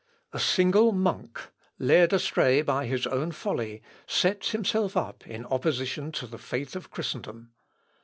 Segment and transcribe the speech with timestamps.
[0.33, 1.39] A single monk,
[1.77, 6.89] led astray by his own folly, sets himself up in opposition to the faith of
[6.89, 7.51] Christendom.